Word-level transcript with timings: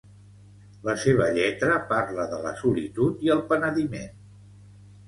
La 0.87 0.95
seva 1.03 1.27
lletra 1.35 1.77
parla 1.91 2.27
de 2.33 2.41
la 2.47 2.55
solitud 2.63 3.23
i 3.29 3.33
el 3.39 3.47
penediment. 3.55 4.21